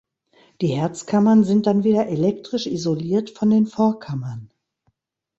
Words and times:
Die 0.61 0.69
Herzkammern 0.75 1.43
sind 1.43 1.67
dann 1.67 1.83
wieder 1.83 2.07
„elektrisch 2.07 2.65
isoliert“ 2.65 3.29
von 3.29 3.51
den 3.51 3.67
Vorkammern. 3.67 4.51